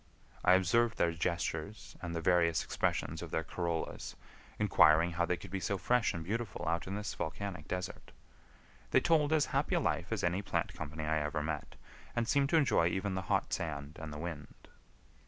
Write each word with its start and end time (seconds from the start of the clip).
I 0.43 0.53
observed 0.55 0.97
their 0.97 1.11
gestures 1.11 1.95
and 2.01 2.15
the 2.15 2.21
various 2.21 2.63
expressions 2.63 3.21
of 3.21 3.29
their 3.29 3.43
corollas, 3.43 4.15
inquiring 4.57 5.11
how 5.11 5.27
they 5.27 5.37
could 5.37 5.51
be 5.51 5.59
so 5.59 5.77
fresh 5.77 6.11
and 6.11 6.23
beautiful 6.23 6.67
out 6.67 6.87
in 6.87 6.95
this 6.95 7.13
volcanic 7.13 7.67
desert. 7.67 8.11
They 8.89 8.99
told 8.99 9.31
as 9.31 9.45
happy 9.53 9.75
a 9.75 9.79
life 9.79 10.11
as 10.11 10.23
any 10.23 10.41
plant 10.41 10.73
company 10.73 11.03
I 11.05 11.19
ever 11.19 11.43
met, 11.43 11.75
and 12.15 12.27
seemed 12.27 12.49
to 12.49 12.57
enjoy 12.57 12.87
even 12.87 13.13
the 13.13 13.21
hot 13.29 13.53
sand 13.53 13.99
and 14.01 14.11
the 14.11 14.17
wind. 14.17 14.69